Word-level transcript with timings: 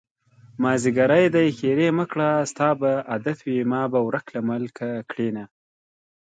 مازديګری 0.61 1.25
دی 1.35 1.47
ښېرې 1.57 1.89
مکړه 1.97 2.29
ستا 2.51 2.69
به 2.79 2.91
عادت 3.11 3.37
وي 3.47 3.59
ما 3.71 3.81
به 3.91 3.99
ورک 4.07 4.25
له 4.35 4.41
ملکه 4.49 4.87
کړينه 5.11 5.43